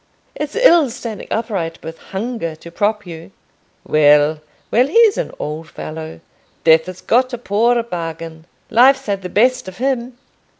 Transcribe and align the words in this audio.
It's 0.33 0.55
ill 0.55 0.89
standing 0.89 1.27
upright 1.29 1.77
with 1.83 1.99
hunger 1.99 2.55
to 2.55 2.71
prop 2.71 3.05
you." 3.05 3.29
"Well, 3.87 4.41
well, 4.71 4.87
he's 4.87 5.15
an 5.19 5.31
old 5.37 5.69
fellow. 5.69 6.21
Death 6.63 6.87
has 6.87 7.01
got 7.01 7.33
a 7.33 7.37
poor 7.37 7.83
bargain. 7.83 8.45
Life's 8.71 9.05
had 9.05 9.21
the 9.21 9.29
best 9.29 9.67
of 9.67 9.77
him." 9.77 10.17